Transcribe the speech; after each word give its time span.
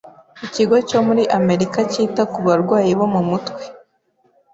Ikigo 0.45 0.75
cyo 0.89 0.99
muri 1.07 1.23
Amerika 1.39 1.77
Cyita 1.91 2.23
ku 2.31 2.39
Barwayi 2.45 2.91
bo 2.99 3.07
mu 3.13 3.21
Mutwe 3.29 3.63